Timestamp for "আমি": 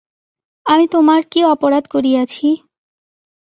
0.65-0.85